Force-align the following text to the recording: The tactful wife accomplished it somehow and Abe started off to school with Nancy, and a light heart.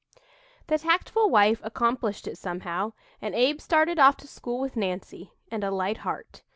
The 0.65 0.79
tactful 0.79 1.29
wife 1.29 1.61
accomplished 1.63 2.27
it 2.27 2.35
somehow 2.35 2.93
and 3.21 3.35
Abe 3.35 3.61
started 3.61 3.99
off 3.99 4.17
to 4.17 4.27
school 4.27 4.59
with 4.59 4.75
Nancy, 4.75 5.31
and 5.51 5.63
a 5.63 5.69
light 5.69 5.97
heart. 5.97 6.41